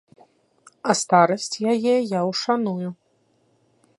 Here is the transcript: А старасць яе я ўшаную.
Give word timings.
А 0.93 0.95
старасць 1.01 1.59
яе 1.75 1.93
я 2.17 2.21
ўшаную. 2.31 2.89